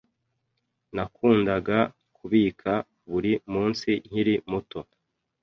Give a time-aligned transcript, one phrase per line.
[0.95, 1.77] Nakundaga
[2.15, 2.71] kubika
[3.11, 4.79] buri munsi nkiri muto